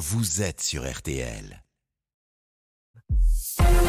vous 0.00 0.40
êtes 0.40 0.62
sur 0.62 0.90
RTL. 0.90 1.62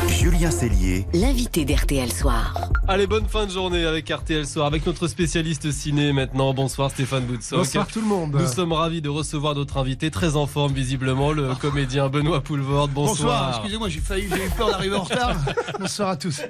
Julien 0.07 0.51
Cellier, 0.51 1.05
l'invité 1.13 1.65
d'RTL 1.65 2.11
Soir. 2.11 2.53
Allez, 2.87 3.07
bonne 3.07 3.25
fin 3.27 3.45
de 3.45 3.51
journée 3.51 3.85
avec 3.85 4.09
RTL 4.09 4.45
Soir, 4.45 4.65
avec 4.67 4.85
notre 4.85 5.07
spécialiste 5.07 5.71
ciné 5.71 6.13
maintenant. 6.13 6.53
Bonsoir 6.53 6.91
Stéphane 6.91 7.23
Boutsock. 7.25 7.59
Bonsoir 7.59 7.87
tout 7.87 8.01
le 8.01 8.07
monde. 8.07 8.35
Nous 8.39 8.47
sommes 8.47 8.73
ravis 8.73 9.01
de 9.01 9.09
recevoir 9.09 9.55
notre 9.55 9.77
invité, 9.77 10.11
très 10.11 10.35
en 10.35 10.45
forme 10.47 10.73
visiblement, 10.73 11.31
le 11.31 11.55
comédien 11.55 12.09
Benoît 12.09 12.41
Poulvorde. 12.41 12.91
Bonsoir. 12.91 13.15
Bonsoir, 13.15 13.49
excusez-moi, 13.55 13.89
j'ai 13.89 13.99
failli, 13.99 14.27
j'ai 14.29 14.45
eu 14.45 14.49
peur 14.57 14.69
d'arriver 14.71 14.95
en 14.95 15.03
retard. 15.03 15.35
Bonsoir 15.79 16.09
à 16.09 16.17
tous. 16.17 16.41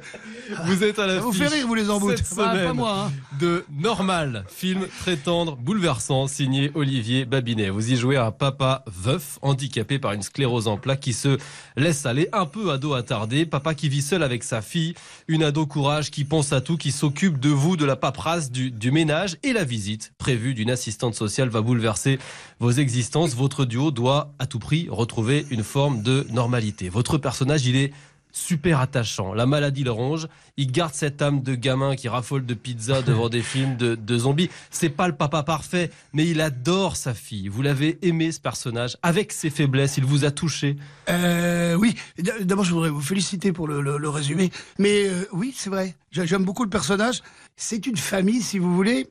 Vous 0.66 0.84
êtes 0.84 1.00
à 1.00 1.08
la 1.08 1.16
Ça 1.16 1.22
vous 1.22 1.32
fait 1.34 1.48
rire, 1.48 1.68
vous 1.68 1.76
les 1.76 1.90
embouts. 1.90 2.12
cette 2.16 2.36
Bah, 2.36 2.54
pas 2.56 2.74
moi. 2.74 3.06
hein. 3.08 3.12
de 3.40 3.66
Normal, 3.80 4.44
film 4.50 4.88
très 5.02 5.16
tendre, 5.18 5.56
bouleversant, 5.56 6.28
signé 6.28 6.72
Olivier 6.76 7.26
Babinet. 7.26 7.70
Vous 7.70 7.92
y 7.92 7.96
jouez 7.96 8.18
un 8.18 8.32
papa 8.32 8.84
veuf, 8.88 9.38
handicapé 9.42 10.00
par 10.00 10.12
une 10.14 10.24
sclérose 10.24 10.68
en 10.68 10.78
plaques 10.78 11.00
qui 11.02 11.14
se 11.14 11.38
laisse 11.78 12.06
aller 12.06 12.28
un 12.34 12.46
peu 12.46 12.72
ado 12.72 12.94
papa 13.50 13.76
qui 13.76 13.90
vit 13.90 14.02
seul 14.02 14.24
avec 14.24 14.44
sa 14.44 14.62
fille, 14.62 14.94
une 15.28 15.44
ado 15.44 15.66
courage 15.66 16.12
qui 16.12 16.24
pense 16.24 16.54
à 16.54 16.62
tout, 16.62 16.78
qui 16.78 16.92
s'occupe 16.92 17.40
de 17.40 17.50
vous, 17.50 17.78
de 17.78 17.86
la 17.86 17.96
paperasse, 17.96 18.52
du, 18.52 18.72
du 18.72 18.92
ménage 18.92 19.38
et 19.44 19.54
la 19.54 19.64
visite 19.64 20.14
prévue 20.18 20.54
d'une 20.54 20.70
assistante 20.70 21.16
sociale 21.16 21.50
va 21.50 21.62
bouleverser 21.62 22.20
vos 22.60 22.72
existences. 22.72 23.36
Votre 23.36 23.66
duo 23.66 23.92
doit 23.92 24.34
à 24.40 24.46
tout 24.46 24.60
prix 24.60 24.88
retrouver 24.90 25.46
une 25.52 25.64
forme 25.64 26.04
de 26.04 26.26
normalité. 26.32 26.90
Votre 26.90 27.18
personnage, 27.18 27.66
il 27.66 27.76
est 27.76 27.92
super 28.32 28.80
attachant. 28.80 29.34
La 29.34 29.46
maladie 29.46 29.84
le 29.84 29.92
ronge. 29.92 30.28
Il 30.58 30.72
garde 30.72 30.94
cette 30.94 31.22
âme 31.22 31.42
de 31.42 31.56
gamin 31.56 31.96
qui 31.96 32.08
raffole 32.10 32.46
de 32.46 32.54
pizza 32.54 33.02
devant 33.04 33.30
des 33.30 33.42
films 33.42 33.78
de, 33.78 33.96
de 33.96 34.18
zombies. 34.18 34.50
C'est 34.70 34.90
pas 34.90 35.08
le 35.08 35.16
papa 35.16 35.44
parfait, 35.44 35.90
mais 36.14 36.28
il 36.28 36.42
adore 36.42 36.96
sa 36.96 37.14
fille. 37.14 37.48
Vous 37.48 37.62
l'avez 37.62 37.98
aimé 38.02 38.32
ce 38.32 38.40
personnage 38.40 38.98
avec 39.04 39.32
ses 39.32 39.50
faiblesses. 39.50 39.98
Il 39.98 40.06
vous 40.06 40.26
a 40.26 40.32
touché. 40.32 40.76
Euh, 41.10 41.76
oui, 41.76 41.96
d'abord 42.42 42.64
je 42.66 42.74
voudrais 42.74 42.90
vous 42.90 43.02
féliciter 43.02 43.52
pour 43.52 43.68
le, 43.68 43.82
le- 43.82 43.98
le 43.98 44.10
résumé. 44.10 44.52
Mais 44.78 45.08
euh, 45.08 45.26
oui, 45.32 45.54
c'est 45.56 45.70
vrai, 45.70 45.96
J'a- 46.12 46.26
j'aime 46.26 46.44
beaucoup 46.44 46.64
le 46.64 46.70
personnage. 46.70 47.22
C'est 47.56 47.86
une 47.88 47.98
famille, 47.98 48.42
si 48.42 48.60
vous 48.60 48.74
voulez. 48.76 49.08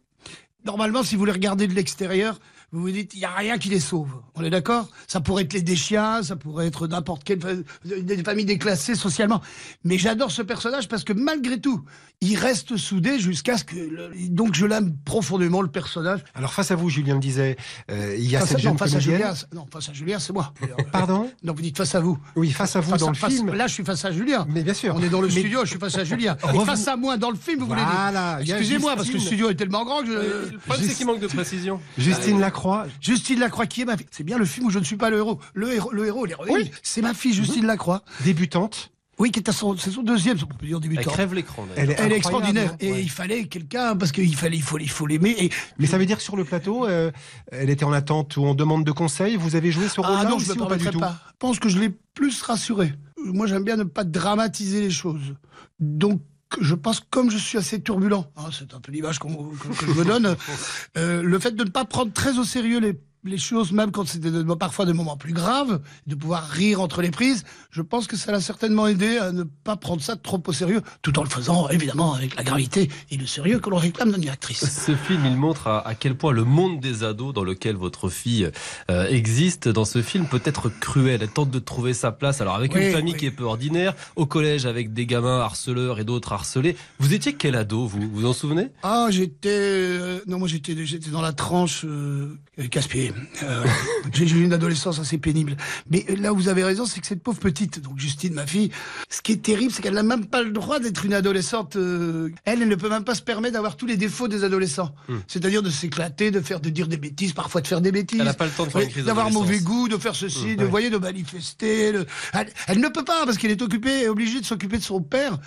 Normalement, 0.64 1.02
si 1.02 1.16
vous 1.16 1.24
les 1.24 1.32
regardez 1.32 1.66
de 1.66 1.72
l'extérieur, 1.74 2.38
vous 2.72 2.82
vous 2.82 2.90
dites, 2.90 3.14
il 3.14 3.18
n'y 3.18 3.24
a 3.24 3.34
rien 3.34 3.58
qui 3.58 3.68
les 3.68 3.80
sauve. 3.80 4.08
On 4.36 4.44
est 4.44 4.50
d'accord? 4.50 4.88
Ça 5.08 5.20
pourrait 5.20 5.42
être 5.42 5.52
les 5.52 5.62
des 5.62 5.74
chiens, 5.76 6.22
ça 6.22 6.36
pourrait 6.36 6.68
être 6.68 6.86
n'importe 6.86 7.24
quelle 7.24 7.40
fa- 7.40 7.48
des 7.84 8.22
familles 8.22 8.44
déclassées 8.44 8.94
socialement. 8.94 9.40
Mais 9.84 9.98
j'adore 9.98 10.30
ce 10.30 10.42
personnage 10.42 10.86
parce 10.88 11.02
que 11.02 11.12
malgré 11.12 11.60
tout, 11.60 11.82
il 12.22 12.36
reste 12.36 12.76
soudé 12.76 13.18
jusqu'à 13.18 13.56
ce 13.56 13.64
que... 13.64 13.76
le- 13.76 14.10
Donc 14.28 14.54
je 14.54 14.66
l'aime 14.66 14.94
profondément, 15.06 15.62
le 15.62 15.68
personnage. 15.70 16.20
Alors 16.34 16.52
face 16.52 16.70
à 16.70 16.74
vous, 16.76 16.90
Julien 16.90 17.14
me 17.14 17.20
disait, 17.20 17.56
euh, 17.90 18.14
il 18.18 18.30
y 18.30 18.36
a 18.36 18.40
Face 18.40 18.48
à- 18.50 18.54
cette 18.56 18.64
non, 18.64 18.70
jeune 18.72 18.78
face 18.78 18.94
à. 18.94 18.98
Julien, 19.00 19.34
c'est- 19.34 19.54
non, 19.54 19.66
face 19.72 19.88
à 19.88 19.92
Julien, 19.94 20.18
c'est 20.18 20.32
moi. 20.34 20.52
Pardon? 20.92 21.30
Non, 21.42 21.54
vous 21.54 21.62
dites 21.62 21.78
face 21.78 21.94
à 21.94 22.00
vous. 22.00 22.18
Oui, 22.36 22.50
face 22.50 22.76
à 22.76 22.80
vous 22.80 22.90
Face 22.90 23.00
dans 23.00 23.06
à- 23.08 23.12
le 23.12 23.16
face- 23.16 23.32
film. 23.32 23.54
Là, 23.54 23.66
je 23.68 23.72
suis 23.72 23.84
face 23.84 24.04
à 24.04 24.12
Julien. 24.12 24.46
Mais 24.50 24.62
bien 24.62 24.74
sûr. 24.74 24.94
On 24.94 25.02
est 25.02 25.08
dans 25.08 25.22
le 25.22 25.28
Mais- 25.28 25.32
studio, 25.40 25.60
je 25.64 25.70
suis 25.70 25.78
face 25.78 25.96
à 25.96 26.04
Julien. 26.04 26.36
Et 26.54 26.58
face 26.66 26.86
à 26.88 26.96
moi 26.96 27.16
dans 27.16 27.30
le 27.30 27.36
film, 27.38 27.60
vous 27.60 27.66
voulez 27.66 27.80
dire 27.80 28.56
Excusez-moi, 28.56 28.96
parce 28.96 29.08
que 29.08 29.14
le 29.14 29.20
studio 29.20 29.48
est 29.50 29.54
tellement 29.54 29.84
grand 29.86 30.00
que 30.02 30.08
je... 30.08 30.12
Le 30.52 30.58
problème, 30.58 30.86
c'est 30.88 30.94
qu'il 30.94 31.06
manque 31.06 31.20
de 31.20 31.26
précision. 31.26 31.80
Justine 31.96 32.38
Lacroix. 32.38 32.86
Justine 33.00 33.40
Lacroix, 33.40 33.66
qui 33.66 33.80
est 33.82 33.84
ma 33.86 33.96
fille. 33.96 34.06
C'est 34.10 34.24
bien 34.24 34.36
le 34.36 34.44
film 34.44 34.66
où 34.66 34.70
je 34.70 34.78
ne 34.78 34.84
suis 34.84 34.96
pas 34.96 35.08
le 35.08 35.16
héros. 35.16 35.40
Le 35.54 35.72
héros, 35.72 35.90
le 35.92 36.06
héros 36.06 36.26
l'héroïne, 36.26 36.52
Oui. 36.52 36.70
c'est 36.82 37.00
ma 37.00 37.14
fille, 37.14 37.32
Justine 37.32 37.64
Lacroix. 37.66 38.02
débutante. 38.24 38.90
Oui, 39.20 39.30
qui 39.30 39.38
est 39.38 39.48
à 39.48 39.52
son, 39.52 39.76
c'est 39.76 39.90
son 39.90 40.02
deuxième, 40.02 40.36
on 40.42 40.46
peut 40.46 40.66
dire 40.66 40.78
Elle 40.82 40.88
débutant. 40.88 41.10
crève 41.12 41.34
l'écran. 41.34 41.66
Elle 41.76 41.90
est, 41.90 41.94
Elle 42.00 42.12
est 42.12 42.16
incroyable, 42.16 42.16
extraordinaire. 42.16 42.76
Et 42.80 42.90
Ouais. 42.92 43.02
il 43.02 43.10
fallait 43.10 43.44
quelqu'un, 43.46 43.94
parce 43.94 44.10
qu'il 44.12 44.34
fallait, 44.34 44.56
il 44.56 44.62
faut, 44.62 44.78
il 44.78 44.90
faut 44.90 45.06
l'aimer. 45.06 45.36
Et... 45.38 45.50
Mais 45.78 45.86
ça 45.86 45.98
veut 45.98 46.06
dire 46.06 46.16
que 46.16 46.22
sur 46.22 46.36
le 46.36 46.44
plateau, 46.44 46.86
euh, 46.88 47.12
elle 47.52 47.70
était 47.70 47.84
en 47.84 47.92
attente 47.92 48.36
ou 48.38 48.44
en 48.46 48.54
demande 48.54 48.84
de 48.84 48.92
conseils. 48.92 49.36
Vous 49.36 49.54
avez 49.56 49.70
joué 49.70 49.88
ce 49.88 50.00
rôle-là 50.00 50.22
Ah 50.22 50.28
non, 50.28 50.36
aussi 50.36 50.46
je 50.46 50.52
ne 50.54 50.64
pas 50.66 50.76
du 50.76 50.86
tout? 50.88 50.98
pas. 50.98 51.18
Je 51.28 51.36
pense 51.38 51.58
que 51.60 51.68
je 51.68 51.78
l'ai 51.78 51.90
plus 52.14 52.42
rassuré. 52.42 52.94
Moi, 53.22 53.46
j'aime 53.46 53.62
bien 53.64 53.76
ne 53.76 53.84
pas 53.84 54.04
dramatiser 54.04 54.80
les 54.80 54.90
choses. 54.90 55.34
Donc, 55.78 56.22
je 56.60 56.74
pense, 56.74 57.00
comme 57.00 57.30
je 57.30 57.36
suis 57.38 57.58
assez 57.58 57.80
turbulent, 57.80 58.24
hein, 58.36 58.48
c'est 58.50 58.74
un 58.74 58.80
peu 58.80 58.90
l'image 58.90 59.18
qu'on- 59.18 59.50
que, 59.50 59.68
que 59.68 59.86
je 59.86 59.92
me 59.92 60.04
donne, 60.04 60.34
euh, 60.96 61.22
le 61.22 61.38
fait 61.38 61.52
de 61.54 61.62
ne 61.62 61.68
pas 61.70 61.84
prendre 61.84 62.12
très 62.12 62.38
au 62.38 62.44
sérieux 62.44 62.80
les, 62.80 62.98
les 63.24 63.38
choses, 63.38 63.72
même 63.72 63.90
quand 63.90 64.08
c'était 64.08 64.30
de- 64.30 64.42
parfois 64.54 64.86
des 64.86 64.92
moments 64.92 65.16
plus 65.16 65.32
graves, 65.32 65.80
de 66.06 66.14
pouvoir 66.14 66.48
rire 66.48 66.80
entre 66.80 67.02
les 67.02 67.10
prises, 67.10 67.44
je 67.70 67.82
pense 67.82 68.06
que 68.06 68.16
ça 68.16 68.32
l'a 68.32 68.40
certainement 68.40 68.86
aidé 68.86 69.18
à 69.18 69.32
ne 69.32 69.42
pas 69.42 69.76
prendre 69.76 70.00
ça 70.02 70.16
trop 70.16 70.42
au 70.46 70.52
sérieux, 70.52 70.80
tout 71.02 71.18
en 71.18 71.22
le 71.22 71.28
faisant, 71.28 71.68
évidemment, 71.68 72.14
avec 72.14 72.34
la 72.36 72.42
gravité 72.44 72.90
et 73.10 73.16
le 73.16 73.26
sérieux 73.26 73.58
que 73.58 73.68
l'on 73.70 73.76
réclame 73.76 74.12
d'une 74.12 74.28
actrice. 74.30 74.64
Ce 74.86 74.94
film, 74.94 75.24
il 75.26 75.36
montre 75.36 75.66
à, 75.66 75.86
à 75.86 75.94
quel 75.94 76.14
point 76.16 76.32
le 76.32 76.44
monde 76.44 76.80
des 76.80 77.04
ados 77.04 77.34
dans 77.34 77.44
lequel 77.44 77.76
votre 77.76 78.08
fille 78.08 78.50
euh, 78.90 79.06
existe 79.08 79.68
dans 79.68 79.84
ce 79.84 80.02
film 80.02 80.26
peut 80.26 80.40
être 80.44 80.68
cruel. 80.68 81.20
Elle 81.22 81.28
tente 81.28 81.50
de 81.50 81.58
trouver 81.58 81.92
sa 81.94 82.12
place. 82.12 82.40
Alors 82.40 82.54
avec 82.54 82.74
Oui, 82.74 82.86
une 82.86 82.92
famille 82.92 83.12
oui. 83.14 83.18
qui 83.18 83.26
est 83.26 83.30
peu 83.30 83.44
ordinaire, 83.44 83.94
au 84.16 84.26
collège 84.26 84.66
avec 84.66 84.92
des 84.92 85.06
gamins 85.06 85.40
harceleurs 85.40 85.98
et 86.00 86.04
d'autres 86.04 86.32
harcelés. 86.32 86.76
Vous 86.98 87.12
étiez 87.14 87.34
quel 87.34 87.54
ado, 87.56 87.86
vous? 87.86 88.08
Vous 88.12 88.26
en 88.26 88.32
souvenez? 88.32 88.68
Ah, 88.82 89.08
j'étais. 89.10 89.48
euh, 89.50 90.20
non, 90.26 90.38
moi 90.38 90.48
j'étais, 90.48 90.74
j'étais 90.86 91.10
dans 91.10 91.20
la 91.22 91.32
tranche 91.32 91.84
euh, 91.84 92.36
casse-pied. 92.70 93.09
Euh, 93.42 93.64
j'ai 94.12 94.24
eu 94.36 94.44
une 94.44 94.52
adolescence 94.52 94.98
assez 94.98 95.18
pénible. 95.18 95.56
Mais 95.90 96.04
là 96.18 96.32
où 96.32 96.36
vous 96.36 96.48
avez 96.48 96.64
raison, 96.64 96.86
c'est 96.86 97.00
que 97.00 97.06
cette 97.06 97.22
pauvre 97.22 97.38
petite, 97.38 97.80
donc 97.80 97.98
Justine, 97.98 98.34
ma 98.34 98.46
fille, 98.46 98.70
ce 99.08 99.20
qui 99.22 99.32
est 99.32 99.42
terrible, 99.42 99.72
c'est 99.72 99.82
qu'elle 99.82 99.94
n'a 99.94 100.02
même 100.02 100.26
pas 100.26 100.42
le 100.42 100.50
droit 100.50 100.78
d'être 100.80 101.04
une 101.04 101.14
adolescente. 101.14 101.76
euh, 101.76 102.30
elle, 102.44 102.62
elle 102.62 102.68
ne 102.68 102.74
peut 102.74 102.88
même 102.88 103.04
pas 103.04 103.14
se 103.14 103.22
permettre 103.22 103.54
d'avoir 103.54 103.76
tous 103.76 103.86
les 103.86 103.96
défauts 103.96 104.28
des 104.28 104.44
adolescents. 104.44 104.94
Hmm. 105.08 105.18
C'est-à-dire 105.28 105.62
de 105.62 105.70
s'éclater, 105.70 106.30
de 106.30 106.40
faire, 106.40 106.60
de 106.60 106.70
dire 106.70 106.88
des 106.88 106.96
bêtises, 106.96 107.32
parfois 107.32 107.60
de 107.60 107.66
faire 107.66 107.80
des 107.80 107.92
bêtises. 107.92 108.18
Elle 108.20 108.26
n'a 108.26 108.34
pas 108.34 108.46
le 108.46 108.50
temps 108.52 108.64
de 108.66 108.70
faire 108.70 108.80
Oui, 108.80 108.86
une 108.86 108.92
crise 108.92 109.04
d'avoir 109.04 109.30
mauvais 109.30 109.60
goût, 109.60 109.88
de 109.88 109.96
faire 109.96 110.14
ceci, 110.14 110.56
de, 110.56 110.62
ouais. 110.64 110.68
voyez, 110.70 110.90
de 110.90 110.98
manifester. 110.98 111.92
de- 111.92 112.06
Elle, 112.32 112.48
elle 112.68 112.80
ne 112.80 112.88
peut 112.88 113.04
pas 113.04 113.24
parce 113.24 113.38
qu'elle 113.38 113.50
est 113.50 113.62
occupée, 113.62 114.08
obligée 114.08 114.40
de 114.40 114.44
s'occuper 114.46 114.78
de 114.78 114.82
son 114.82 115.00
père. 115.00 115.38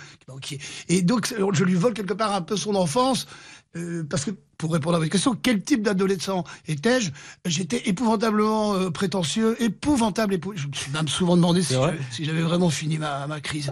Et 0.88 1.02
donc, 1.02 1.34
je 1.52 1.64
lui 1.64 1.74
vole 1.74 1.94
quelque 1.94 2.14
part 2.14 2.34
un 2.34 2.42
peu 2.42 2.56
son 2.56 2.74
enfance. 2.74 3.26
euh, 3.76 4.04
parce 4.08 4.24
que, 4.24 4.30
pour 4.64 4.72
répondre 4.72 4.96
à 4.96 4.98
votre 4.98 5.10
question, 5.12 5.36
quel 5.40 5.62
type 5.62 5.82
d'adolescent 5.82 6.42
étais-je? 6.68 7.10
J'étais 7.44 7.82
épouvantablement 7.86 8.72
euh, 8.74 8.90
prétentieux, 8.90 9.62
épouvantable. 9.62 10.32
épou- 10.32 10.54
Je 10.56 10.68
me 10.68 10.72
suis 10.72 10.90
même 10.90 11.06
souvent 11.06 11.36
demandé 11.36 11.60
si 11.60 11.68
C'est 11.68 11.74
vrai? 11.74 11.98
je- 12.10 12.16
si 12.16 12.24
j'avais 12.24 12.40
vraiment 12.40 12.70
fini 12.70 12.96
ma, 12.96 13.26
ma 13.26 13.42
crise. 13.42 13.70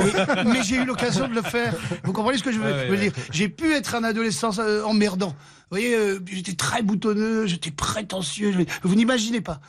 Et- 0.00 0.44
mais 0.48 0.64
j'ai 0.64 0.76
eu 0.78 0.84
l'occasion 0.84 1.28
de 1.28 1.34
le 1.34 1.42
faire. 1.42 1.76
Vous 2.02 2.12
comprenez 2.12 2.38
ce 2.38 2.42
que 2.42 2.50
je 2.50 2.58
veux, 2.58 2.96
dire? 2.96 3.12
J'ai 3.30 3.48
pu 3.48 3.72
être 3.72 3.94
un 3.94 4.02
adolescent 4.02 4.58
euh, 4.58 4.82
emmerdant. 4.82 5.28
Vous 5.28 5.78
voyez, 5.78 5.94
euh, 5.94 6.18
j'étais 6.30 6.54
très 6.54 6.82
boutonneux, 6.82 7.46
j'étais 7.46 7.70
prétentieux. 7.70 8.50
je- 8.52 8.88
Vous 8.88 8.96
n'imaginez 8.96 9.40
pas. 9.42 9.60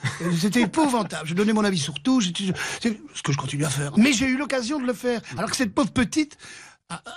C'était 0.42 0.62
épouvantable. 0.62 1.28
Je 1.28 1.36
donnais 1.36 1.54
mon 1.54 1.64
avis 1.64 1.78
sur 1.78 1.94
tout. 2.02 2.20
C'est 2.20 3.00
ce 3.14 3.22
que 3.22 3.32
je 3.32 3.38
continue 3.38 3.64
à 3.66 3.70
faire. 3.70 3.92
Mais 3.96 4.12
j'ai 4.12 4.26
eu 4.26 4.38
l'occasion 4.38 4.80
de 4.82 4.88
le 4.88 4.94
faire. 4.94 5.22
Alors 5.38 5.52
que 5.52 5.56
cette 5.56 5.76
pauvre 5.76 5.92
petite 5.92 6.36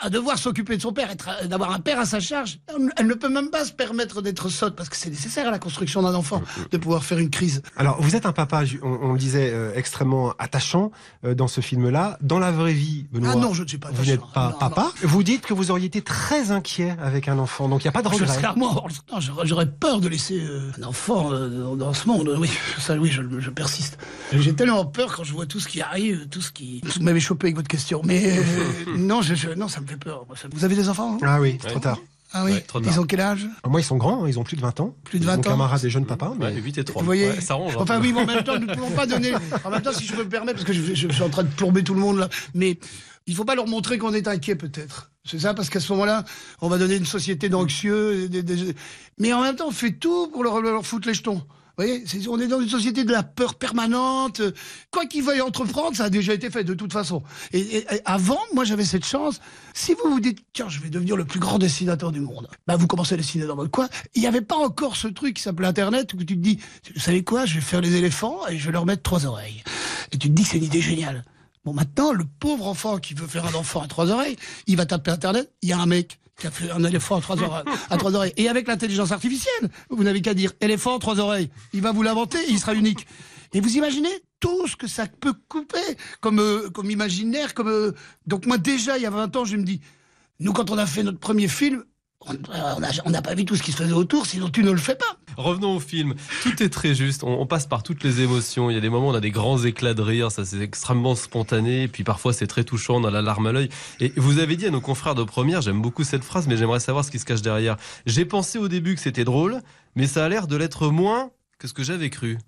à, 0.01 0.11
devoir 0.11 0.39
s'occuper 0.39 0.77
de 0.77 0.83
son 0.83 0.93
père, 0.93 1.11
être- 1.11 1.47
d'avoir 1.49 1.73
un 1.73 1.81
père 1.81 1.99
à 1.99 2.05
sa 2.07 2.21
charge, 2.21 2.59
elle, 2.97 3.07
ne 3.07 3.15
peut 3.15 3.29
même 3.29 3.51
pas 3.51 3.65
se 3.65 3.73
permettre 3.73 4.23
d'être 4.23 4.49
sotte 4.49 4.77
parce 4.77 4.89
que 4.89 4.97
c'est 4.97 5.11
nécessaire 5.11 5.49
à 5.49 5.51
la 5.51 5.59
construction 5.59 6.03
d'un 6.03 6.15
enfant 6.15 6.43
de 6.71 6.77
pouvoir 6.79 7.05
faire 7.05 7.19
une 7.19 7.31
crise. 7.31 7.63
Alors, 7.77 8.01
vous 8.01 8.17
êtes 8.17 8.27
un 8.27 8.33
papa, 8.33 8.63
on, 8.83 8.89
on 9.03 9.13
le 9.13 9.19
disait, 9.19 9.51
euh, 9.53 9.73
extrêmement 9.75 10.33
attachant 10.39 10.91
euh, 11.25 11.35
dans 11.35 11.49
ce 11.49 11.61
film-là. 11.61 12.19
Dans 12.21 12.39
la 12.39 12.51
vraie 12.53 12.73
vie, 12.73 13.07
Benoît, 13.13 13.33
Ah 13.35 13.39
non, 13.39 13.53
je 13.55 13.63
ne 13.63 13.69
suis 13.69 13.79
pas 13.79 13.91
vous 13.93 14.05
n'êtes 14.07 14.21
pas 14.35 14.51
Non, 14.51 14.59
papa. 14.59 14.93
Vous 15.03 15.23
dites 15.23 15.43
que 15.47 15.55
vous 15.55 15.71
auriez 15.71 15.87
été 15.87 16.03
très 16.03 16.51
inquiet 16.51 16.97
avec 17.03 17.29
un 17.29 17.39
enfant, 17.39 17.69
donc 17.69 17.83
il 17.83 17.87
n'y 17.87 17.89
a 17.89 17.93
pas 17.93 18.03
de 18.03 18.09
Je 18.09 18.15
regret. 18.15 18.35
serais 18.35 18.55
moi, 18.57 18.85
non, 19.13 19.21
j'aurais 19.45 19.67
peur 19.71 20.01
de 20.01 20.09
laisser 20.09 20.41
euh, 20.41 20.71
un 20.79 20.85
enfant 20.85 21.33
euh, 21.33 21.75
dans, 21.77 21.93
ce 21.95 22.07
monde. 22.09 22.35
Oui, 22.39 22.51
ça, 22.79 22.97
oui, 22.97 23.11
je, 23.11 23.23
je 23.39 23.51
persiste. 23.51 23.99
J'ai 24.33 24.55
tellement 24.55 24.85
peur 24.85 25.15
quand 25.17 25.25
je 25.25 25.33
vois 25.33 25.47
tout 25.47 25.61
ce 25.61 25.69
qui 25.69 25.81
arrive, 25.81 26.29
tout 26.29 26.41
ce 26.41 26.51
qui. 26.53 26.81
Vous 26.85 27.03
m'avez 27.03 27.21
chopé 27.21 27.47
avec 27.47 27.57
votre 27.57 27.69
question, 27.69 28.01
mais 28.05 28.39
euh, 28.39 28.43
non, 28.97 29.23
je, 29.23 29.35
je- 29.35 29.51
non, 29.51 29.66
ça 29.69 29.81
me 29.81 29.87
fait 29.87 29.97
peur. 29.97 30.25
Moi, 30.27 30.37
ça- 30.37 30.49
Vous 30.53 30.65
avez 30.65 30.75
des 30.75 30.89
enfants 30.89 31.15
hein 31.15 31.19
Ah 31.23 31.41
oui, 31.41 31.59
Ouais. 31.63 31.71
trop 31.71 31.81
tard. 31.81 31.99
Ah 32.33 32.45
oui. 32.45 32.53
Ouais, 32.53 32.61
trop 32.61 32.81
tard. 32.81 32.93
Ils 32.93 32.99
ont 33.01 33.05
quel 33.05 33.21
âge? 33.21 33.47
Moi, 33.67 33.81
ils 33.81 33.85
sont 33.85 33.97
grands, 33.97 34.25
hein, 34.25 34.29
ils 34.29 34.39
ont 34.39 34.43
plus 34.45 34.57
de 34.57 34.61
20 34.63 34.79
ans. 34.81 34.95
Plus 35.05 35.21
de 35.21 35.25
Mon 35.25 35.33
20 35.33 35.39
ans. 35.39 35.51
camarade 35.51 35.81
des 35.81 35.91
jeunes 35.91 36.07
papas. 36.07 36.35
mais- 36.39 36.47
Ouais, 36.47 36.55
8 36.61 36.79
et 36.79 36.85
3. 36.85 37.01
Vous 37.03 37.07
voyez 37.07 37.29
Ouais, 37.29 37.41
ça 37.41 37.55
range. 37.55 37.77
un 37.77 37.81
Enfin 37.81 38.01
oui, 38.01 38.13
mais 38.13 38.23
en 38.23 38.27
même 38.27 38.43
temps, 38.45 38.59
nous 38.59 38.67
ne 38.67 38.75
pouvons 38.75 38.91
pas 38.91 39.07
donner. 39.07 39.33
En 39.65 39.71
même 39.71 39.83
temps, 39.83 39.93
si 39.93 40.05
je 40.05 40.13
peux 40.15 40.25
me 40.25 40.29
permettre, 40.29 40.59
parce 40.59 40.67
que 40.67 40.73
je, 40.73 40.95
je 40.95 41.09
suis 41.09 41.23
en 41.23 41.29
train 41.29 41.45
de 41.45 41.49
plomber 41.49 41.83
tout 41.85 41.95
le 41.95 42.01
monde 42.01 42.19
là, 42.19 42.29
mais 42.55 42.79
il 43.27 43.35
faut 43.37 43.45
pas 43.45 43.55
leur 43.55 43.67
montrer 43.69 43.99
qu'on 43.99 44.13
est 44.13 44.27
inquiet 44.29 44.57
peut-être. 44.57 45.11
C'est 45.25 45.39
ça, 45.41 45.55
parce 45.55 45.71
qu'à 45.71 45.81
ce 45.81 45.91
moment-là, 45.93 46.25
on 46.61 46.69
va 46.69 46.79
donner 46.79 46.97
une 46.97 47.07
société 47.07 47.49
d'anxieux. 47.49 48.25
et 48.25 48.29
des- 48.29 48.43
des- 48.43 48.75
Mais 49.19 49.33
en 49.33 49.43
même 49.43 49.57
temps, 49.57 49.67
on 49.69 49.73
fait 49.73 49.93
tout 49.93 50.29
pour 50.29 50.43
leur, 50.45 50.61
leur 50.61 50.85
foutre 50.87 51.09
les 51.09 51.15
jetons. 51.15 51.43
Voyez, 51.79 52.05
on 52.31 52.41
est 52.41 52.47
dans 52.47 52.61
une 52.61 52.71
société 52.71 53.05
de 53.05 53.13
la 53.13 53.23
peur 53.23 53.55
permanente. 53.55 54.41
Quoi 54.91 55.05
qu'ils 55.05 55.23
veuillent 55.23 55.43
entreprendre, 55.43 55.95
ça 55.95 56.05
a 56.05 56.11
déjà 56.11 56.33
été 56.33 56.49
fait 56.51 56.65
de 56.65 56.73
toute 56.73 56.93
façon. 56.93 57.23
Et, 57.53 57.61
et- 57.79 57.87
avant, 58.07 58.39
moi, 58.55 58.65
j'avais 58.65 58.85
cette 58.85 59.05
chance. 59.05 59.41
Si 59.75 59.93
vous 59.93 60.11
vous 60.11 60.21
dites, 60.21 60.39
tiens, 60.55 60.71
je 60.71 60.81
vais 60.81 60.89
devenir 60.89 61.17
le 61.17 61.27
plus 61.27 61.39
grand 61.39 61.59
dessinateur 61.59 62.13
du 62.13 62.21
monde, 62.21 62.49
bah, 62.67 62.77
vous 62.77 62.87
commencez 62.87 63.13
à 63.13 63.19
dessiner 63.19 63.45
dans 63.45 63.57
votre 63.57 63.71
coin. 63.71 63.89
Il 64.15 64.23
n'y 64.23 64.27
avait 64.27 64.41
pas 64.41 64.57
encore 64.57 64.97
ce 64.97 65.09
truc 65.09 65.37
qui 65.37 65.43
s'appelait 65.43 65.67
Internet 65.67 66.15
où 66.15 66.17
tu 66.17 66.25
te 66.27 66.33
dis, 66.35 66.59
vous 66.95 67.01
savez 67.01 67.23
quoi, 67.25 67.45
je 67.45 67.57
vais 67.57 67.61
faire 67.61 67.83
les 67.83 67.95
éléphants 67.97 68.47
et 68.49 68.57
je 68.57 68.65
vais 68.67 68.73
leur 68.73 68.87
mettre 68.87 69.03
trois 69.03 69.27
oreilles. 69.27 69.63
Et 70.13 70.19
tu 70.19 70.29
te 70.31 70.33
dis 70.33 70.45
que 70.45 70.49
c'est 70.49 70.59
une 70.59 70.65
idée 70.65 70.81
géniale. 70.81 71.25
Bon, 71.67 71.75
maintenant, 71.75 72.13
le 72.13 72.25
pauvre 72.25 72.69
enfant 72.69 72.97
qui 72.99 73.13
veut 73.13 73.27
faire 73.27 73.45
un 73.45 73.55
enfant 73.55 73.83
à 73.83 73.89
trois 73.89 74.11
oreilles, 74.11 74.37
il 74.67 74.77
va 74.77 74.87
taper 74.87 75.11
Internet, 75.11 75.51
il 75.61 75.69
y 75.69 75.73
a 75.75 75.79
un 75.79 75.87
mec 75.87 76.21
un 76.45 76.85
éléphant 76.85 77.17
à 77.17 77.21
trois 77.21 77.43
oreilles. 77.43 78.33
À. 78.37 78.41
Et 78.41 78.49
avec 78.49 78.69
l'intelligence 78.69 79.13
artificielle, 79.13 79.71
vous 79.91 80.05
n'avez 80.05 80.21
qu'à 80.21 80.35
dire 80.35 80.53
éléphant, 80.61 80.99
trois 80.99 81.19
oreilles. 81.19 81.51
Il 81.73 81.81
va 81.81 81.93
vous 81.93 82.03
l'inventer, 82.03 82.39
il 82.49 82.59
sera 82.59 82.75
unique. 82.75 83.07
Et 83.53 83.61
vous 83.61 83.77
imaginez 83.77 84.11
tout 84.41 84.67
ce 84.67 84.77
que 84.77 84.87
ça 84.87 85.07
peut 85.07 85.35
couper 85.49 85.79
comme, 86.21 86.41
euh, 86.41 86.69
imaginaire. 86.85 87.55
Comme, 87.55 87.69
euh, 87.69 87.93
Donc 88.27 88.47
moi 88.47 88.59
déjà, 88.59 88.99
il 88.99 89.03
y 89.03 89.07
a 89.07 89.11
20 89.11 89.37
ans, 89.37 89.45
je 89.45 89.57
me 89.57 89.63
dis, 89.63 89.81
nous 90.41 90.53
quand 90.53 90.71
on 90.71 90.79
a 90.79 90.87
fait 90.87 91.03
notre 91.03 91.19
premier 91.19 91.49
film, 91.49 91.85
n'a 92.33 92.91
on 93.05 93.11
n'a 93.11 93.23
pas 93.23 93.35
vu 93.35 93.45
tout 93.45 93.57
ce 93.57 93.63
qui 93.63 93.73
se 93.73 93.79
faisait 93.79 93.93
autour, 93.93 94.27
sinon 94.27 94.51
tu 94.51 94.63
ne 94.63 94.71
le 94.71 94.79
fais 94.79 94.97
pas. 94.97 95.16
Revenons 95.37 95.77
au 95.77 95.81
film. 95.81 96.15
Tout 96.43 96.63
est 96.63 96.69
très 96.69 96.95
juste. 96.95 97.23
On, 97.25 97.47
passe 97.47 97.67
par 97.67 97.83
toutes 97.83 98.03
les 98.03 98.21
émotions. 98.21 98.71
Il 98.71 98.75
y 98.75 98.77
a 98.77 98.81
des 98.81 98.89
moments 98.89 99.09
où 99.09 99.11
on 99.11 99.15
a 99.15 99.21
des 99.21 99.31
grands 99.31 99.63
éclats 99.63 99.95
de 99.95 100.03
rire. 100.03 100.31
Ça, 100.31 100.45
c'est 100.45 100.61
extrêmement 100.61 101.15
spontané. 101.15 101.85
Et 101.85 101.89
puis 101.89 102.05
parfois, 102.05 102.33
c'est 102.33 102.47
très 102.47 102.65
touchant. 102.65 102.97
On 102.97 103.05
a 103.05 103.11
la 103.11 103.23
larme 103.23 103.47
à 103.47 103.53
l'œil. 103.53 103.69
Et 104.01 104.13
vous 104.17 104.39
avez 104.39 104.57
dit 104.57 104.67
à 104.67 104.71
nos 104.71 104.81
confrères 104.81 105.15
de 105.15 105.25
première, 105.25 105.63
j'aime 105.63 105.81
beaucoup 105.81 106.05
cette 106.05 106.25
phrase, 106.25 106.47
mais 106.47 106.57
j'aimerais 106.57 106.81
savoir 106.81 107.05
ce 107.05 107.11
qui 107.11 107.19
se 107.19 107.25
cache 107.25 107.43
derrière. 107.43 107.77
J'ai 108.07 108.25
pensé 108.25 108.59
au 108.59 108.69
début 108.69 108.95
que 108.95 109.01
c'était 109.01 109.25
drôle, 109.25 109.61
mais 109.95 110.07
ça 110.07 110.25
a 110.25 110.29
l'air 110.29 110.47
de 110.47 110.57
l'être 110.57 110.89
moins 110.89 111.31
que 111.59 111.69
ce 111.69 111.73
que 111.73 111.83
j'avais 111.83 112.11
cru. 112.11 112.39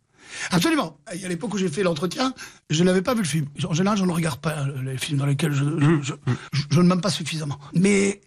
Absolument. 0.50 0.98
À 1.06 1.14
l'époque 1.28 1.54
où 1.54 1.58
j'ai 1.58 1.68
fait 1.68 1.82
l'entretien, 1.82 2.34
je 2.70 2.84
n'avais 2.84 3.02
pas 3.02 3.14
vu 3.14 3.22
le 3.22 3.26
film. 3.26 3.46
En 3.68 3.74
général, 3.74 3.98
je 3.98 4.04
ne 4.04 4.12
regarde 4.12 4.40
pas 4.40 4.66
les 4.82 4.98
films 4.98 5.18
dans 5.18 5.26
lesquels 5.26 5.52
je, 5.52 5.64
ne 5.64 6.82
m'aime 6.82 7.00
pas 7.00 7.10
suffisamment. 7.10 7.58
Mais 7.74 8.20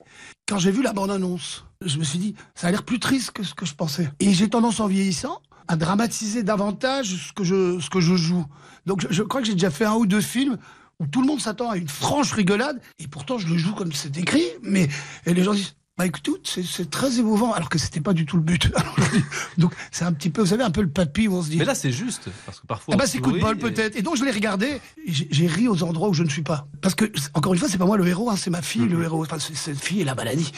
quand 0.47 0.57
j'ai 0.57 0.71
vu 0.71 0.81
la 0.81 0.93
bande-annonce, 0.93 1.65
je 1.85 1.97
me 1.97 2.03
suis 2.03 2.19
dit, 2.19 2.35
ça 2.55 2.67
a 2.67 2.71
l'air 2.71 2.83
plus 2.83 2.99
triste 2.99 3.31
que 3.31 3.43
ce 3.43 3.53
que 3.53 3.65
je 3.65 3.75
pensais. 3.75 4.09
Et 4.19 4.33
j'ai 4.33 4.49
tendance, 4.49 4.79
en 4.79 4.87
vieillissant, 4.87 5.41
à 5.67 5.75
dramatiser 5.75 6.43
davantage 6.43 7.07
ce 7.07 7.33
que 7.33 7.43
je, 7.43 8.15
joue. 8.15 8.45
Donc 8.85 9.01
je, 9.01 9.07
je 9.11 9.23
crois 9.23 9.41
que 9.41 9.47
j'ai 9.47 9.53
déjà 9.53 9.71
fait 9.71 9.85
un 9.85 9.93
ou 9.95 10.05
deux 10.05 10.21
films 10.21 10.57
où 10.99 11.07
tout 11.07 11.21
le 11.21 11.27
monde 11.27 11.41
s'attend 11.41 11.69
à 11.69 11.77
une 11.77 11.87
franche 11.87 12.31
rigolade, 12.31 12.79
et 12.99 13.07
pourtant 13.07 13.39
je 13.39 13.47
le 13.47 13.57
joue 13.57 13.73
comme 13.73 13.91
c'est 13.91 14.15
écrit, 14.17 14.45
mais 14.61 14.87
et 15.25 15.33
les 15.33 15.43
gens 15.43 15.53
disent. 15.53 15.73
Bah 15.97 16.05
écoute, 16.05 16.39
c'est- 16.45 16.89
très 16.89 17.19
émouvant, 17.19 17.53
alors 17.53 17.69
que 17.69 17.77
c'était 17.77 17.99
pas 17.99 18.13
du 18.13 18.25
tout 18.25 18.37
le 18.37 18.41
but. 18.43 18.71
Donc 19.57 19.73
c'est 19.91 20.05
un 20.05 20.13
petit 20.13 20.29
peu, 20.29 20.41
vous 20.41 20.47
savez, 20.47 20.63
un 20.63 20.71
peu 20.71 20.81
le 20.81 20.89
papy 20.89 21.27
où 21.27 21.35
on 21.35 21.43
se 21.43 21.49
dit. 21.49 21.57
Mais 21.57 21.65
là, 21.65 21.75
c'est 21.75 21.91
juste. 21.91 22.29
Parce 22.45 22.59
que 22.61 22.65
parfois. 22.65 22.95
Ah 22.95 22.97
bah 22.97 23.05
c'est 23.05 23.19
coup 23.19 23.31
de 23.33 23.39
bol 23.39 23.57
peut-être. 23.57 23.95
Et 23.97 24.01
donc 24.01 24.15
je 24.15 24.23
l'ai 24.23 24.31
regardé, 24.31 24.79
j'ai 25.05 25.47
ri 25.47 25.67
aux 25.67 25.83
endroits 25.83 26.07
où 26.09 26.13
je 26.13 26.23
ne 26.23 26.29
suis 26.29 26.41
pas. 26.43 26.65
Parce 26.81 26.95
que, 26.95 27.05
encore 27.33 27.53
une 27.53 27.59
fois, 27.59 27.67
c'est 27.69 27.77
pas 27.77 27.85
moi 27.85 27.97
le 27.97 28.07
héros, 28.07 28.29
hein, 28.29 28.35
c'est 28.37 28.49
ma 28.49 28.61
fille 28.61 28.87
le 28.87 29.03
héros. 29.03 29.23
Enfin, 29.25 29.37
cette 29.39 29.77
fille 29.79 30.01
et 30.01 30.05
la 30.05 30.15
maladie. 30.15 30.51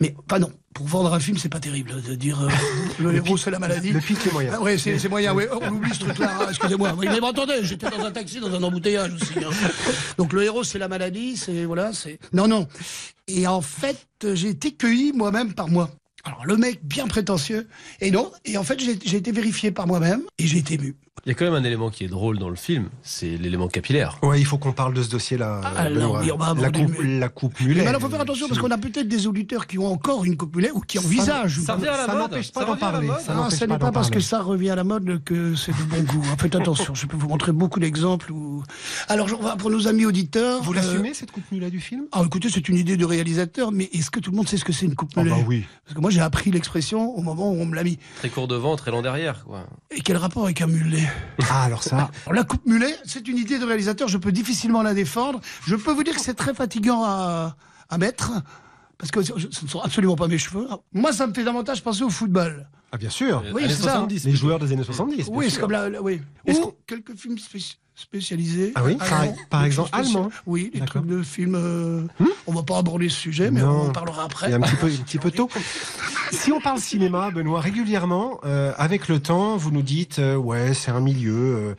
Mais, 0.00 0.14
enfin 0.28 0.40
non, 0.40 0.52
pour 0.74 0.86
vendre 0.86 1.14
un 1.14 1.20
film, 1.20 1.38
c'est 1.38 1.48
pas 1.48 1.60
terrible 1.60 2.02
de 2.02 2.14
dire 2.16 2.42
euh, 2.42 2.48
le 2.98 3.14
héros 3.14 3.36
c'est 3.38 3.52
la 3.52 3.60
maladie. 3.60 3.90
Le 3.92 4.00
pic 4.00 4.26
est 4.26 4.32
moyen. 4.32 4.50
Ah 4.54 4.60
ouais, 4.60 4.76
c'est 4.76 4.98
c'est 4.98 5.08
moyen, 5.08 5.32
ouais. 5.34 5.48
On 5.62 5.68
oublie 5.72 5.94
ce 5.94 6.00
truc-là, 6.00 6.30
hein, 6.40 6.46
excusez-moi. 6.50 6.94
Oui, 6.98 7.06
mais 7.08 7.20
bon, 7.20 7.28
attendez, 7.28 7.60
j'étais 7.62 7.88
dans 7.88 8.04
un 8.04 8.10
taxi, 8.10 8.40
dans 8.40 8.52
un 8.52 8.62
embouteillage 8.62 9.12
aussi. 9.14 9.32
hein. 9.38 9.50
Donc 10.18 10.32
le 10.32 10.42
héros, 10.42 10.64
c'est 10.64 10.78
la 10.80 10.88
maladie, 10.88 11.36
c'est. 11.36 11.64
Voilà, 11.64 11.92
c'est. 11.92 12.18
Non, 12.32 12.48
non. 12.48 12.66
Et 13.26 13.46
en 13.46 13.60
fait, 13.60 14.06
j'ai 14.34 14.50
été 14.50 14.72
cueilli 14.72 15.12
moi-même 15.12 15.54
par 15.54 15.68
moi. 15.68 15.90
Alors 16.24 16.46
le 16.46 16.56
mec 16.56 16.84
bien 16.84 17.06
prétentieux, 17.06 17.68
et 18.00 18.10
non, 18.10 18.32
et 18.46 18.56
en 18.56 18.64
fait 18.64 18.80
j'ai 18.80 19.16
été 19.16 19.30
vérifié 19.30 19.70
par 19.70 19.86
moi-même, 19.86 20.22
et 20.38 20.46
j'ai 20.46 20.58
été 20.58 20.74
ému. 20.74 20.96
Il 21.26 21.30
y 21.30 21.32
a 21.32 21.34
quand 21.34 21.46
même 21.46 21.54
un 21.54 21.64
élément 21.64 21.88
qui 21.88 22.04
est 22.04 22.08
drôle 22.08 22.38
dans 22.38 22.50
le 22.50 22.56
film. 22.56 22.90
C'est 23.02 23.38
l'élément 23.38 23.68
capillaire. 23.68 24.18
Ouais, 24.22 24.40
il 24.40 24.44
faut 24.44 24.58
qu'on 24.58 24.72
parle 24.72 24.92
de 24.92 25.02
ce 25.02 25.08
dossier-là. 25.08 25.62
Ah, 25.64 25.88
la, 25.88 26.70
coupe, 26.70 27.00
la 27.02 27.28
coupe 27.30 27.60
mulet. 27.60 27.80
Mais 27.82 27.86
alors, 27.88 28.00
faut 28.02 28.10
faire 28.10 28.20
attention 28.20 28.46
parce 28.46 28.60
qu'on 28.60 28.70
a 28.70 28.76
peut-être 28.76 29.08
des 29.08 29.26
auditeurs 29.26 29.66
qui 29.66 29.78
ont 29.78 29.86
encore 29.90 30.26
une 30.26 30.36
copulée 30.36 30.70
ou 30.74 30.80
qui 30.80 30.98
envisagent. 30.98 31.60
ça 31.60 31.76
revient 31.76 31.86
à 31.88 31.96
la 31.96 32.06
ça 32.06 32.12
mode. 32.12 32.20
n'empêche 32.22 32.52
pas 32.52 32.60
Ça 32.60 32.66
d'en 32.66 32.76
parler. 32.76 33.06
Non, 33.08 33.48
ce 33.48 33.64
n'est 33.64 33.68
pas 33.68 33.78
pas 33.78 33.92
parce 33.92 34.10
que 34.10 34.20
ça 34.20 34.42
revient 34.42 34.68
à 34.70 34.74
la 34.74 34.84
mode 34.84 35.22
que 35.24 35.54
c'est 35.54 35.72
de 35.72 35.82
bon 35.84 36.02
goût. 36.02 36.22
hein. 36.30 36.36
Faites 36.38 36.56
attention, 36.56 36.94
je 36.94 37.06
peux 37.06 37.16
vous 37.16 37.28
montrer 37.28 37.52
beaucoup 37.52 37.80
d'exemples. 37.80 38.30
Où... 38.30 38.62
Alors, 39.08 39.28
pour 39.56 39.70
nos 39.70 39.86
amis 39.88 40.04
auditeurs. 40.04 40.62
Vous 40.62 40.72
euh, 40.72 40.76
l'assumez, 40.76 41.14
cette 41.14 41.30
coupe 41.30 41.50
mulet 41.52 41.70
du 41.70 41.80
film? 41.80 42.04
Ah, 42.12 42.22
écoutez, 42.26 42.50
c'est 42.50 42.68
une 42.68 42.76
idée 42.76 42.98
de 42.98 43.04
réalisateur, 43.06 43.72
mais 43.72 43.84
est-ce 43.94 44.10
que 44.10 44.20
tout 44.20 44.30
le 44.30 44.36
monde 44.36 44.48
sait 44.48 44.58
ce 44.58 44.64
que 44.64 44.74
c'est 44.74 44.84
une 44.84 44.94
coupe 44.94 45.12
Oh, 45.16 45.22
mulet? 45.22 45.30
bah 45.36 45.42
oui. 45.46 45.64
Parce 45.86 45.94
que 45.94 46.00
moi, 46.02 46.10
j'ai 46.10 46.20
appris 46.20 46.50
l'expression 46.50 47.16
au 47.16 47.22
moment 47.22 47.50
où 47.50 47.54
on 47.58 47.64
me 47.66 47.74
l'a 47.74 47.84
mis. 47.84 47.98
Très 48.18 48.28
court 48.28 48.46
devant, 48.48 48.76
très 48.76 48.90
long 48.90 49.00
derrière. 49.00 49.44
Quoi. 49.44 49.66
Et 49.96 50.00
quel 50.02 50.18
rapport 50.18 50.44
avec 50.44 50.60
un 50.60 50.66
mulet? 50.66 51.03
Ah, 51.50 51.64
alors 51.64 51.82
ça. 51.82 52.10
La 52.30 52.44
coupe 52.44 52.64
mulet, 52.66 52.96
c'est 53.04 53.26
une 53.28 53.36
idée 53.38 53.58
de 53.58 53.64
réalisateur, 53.64 54.08
je 54.08 54.18
peux 54.18 54.32
difficilement 54.32 54.82
la 54.82 54.94
défendre. 54.94 55.40
Je 55.66 55.76
peux 55.76 55.92
vous 55.92 56.04
dire 56.04 56.14
que 56.14 56.20
c'est 56.20 56.34
très 56.34 56.54
fatigant 56.54 57.02
à, 57.04 57.56
à 57.90 57.98
mettre, 57.98 58.32
parce 58.98 59.10
que 59.10 59.22
ce 59.22 59.32
ne 59.34 59.68
sont 59.68 59.80
absolument 59.80 60.16
pas 60.16 60.28
mes 60.28 60.38
cheveux. 60.38 60.66
Moi, 60.92 61.12
ça 61.12 61.26
me 61.26 61.34
fait 61.34 61.44
davantage 61.44 61.82
penser 61.82 62.02
au 62.02 62.10
football. 62.10 62.68
Ah, 62.92 62.96
bien 62.96 63.10
sûr. 63.10 63.42
Oui, 63.52 63.62
c'est 63.66 63.74
ça. 63.74 63.92
70, 63.94 64.24
Les 64.26 64.36
joueurs 64.36 64.58
des 64.60 64.72
années 64.72 64.84
70. 64.84 65.16
bien 65.16 65.24
Oui, 65.30 65.50
c'est 65.50 65.58
comme 65.60 65.72
la, 65.72 65.88
la- 65.90 66.00
oui. 66.00 66.20
Ou 66.48 66.72
quelques 66.86 67.16
films 67.16 67.34
spéci- 67.36 67.76
spécialisés. 67.96 68.72
Ah 68.76 68.82
oui, 68.84 68.96
par- 69.50 69.64
exemple, 69.64 69.88
spéciaux. 69.88 70.18
allemand. 70.18 70.30
Oui, 70.46 70.70
des 70.72 70.78
D'accord. 70.78 71.02
trucs 71.02 71.06
de 71.10 71.22
films. 71.24 71.56
euh, 71.56 72.02
on 72.46 72.52
va 72.52 72.62
pas 72.62 72.78
aborder 72.78 73.08
ce 73.08 73.16
sujet, 73.16 73.50
mais 73.50 73.62
Non. 73.62 73.68
on 73.82 73.88
en 73.88 73.92
parlera 73.92 74.24
après. 74.24 74.46
Il 74.46 74.50
y 74.50 74.54
a 74.54 74.56
un 74.58 74.60
petit 74.60 74.76
peu, 74.76 74.86
un 74.86 75.02
petit 75.04 75.18
peu 75.18 75.30
tôt. 75.32 75.48
Si 76.34 76.52
on 76.52 76.60
parle 76.60 76.80
cinéma, 76.80 77.30
Benoît, 77.30 77.60
régulièrement, 77.60 78.40
euh, 78.44 78.72
avec 78.76 79.08
le 79.08 79.20
temps, 79.20 79.56
vous 79.56 79.70
nous 79.70 79.82
dites, 79.82 80.18
euh, 80.18 80.34
ouais, 80.36 80.74
c'est 80.74 80.90
un 80.90 81.00
milieu, 81.00 81.32
euh, 81.32 81.74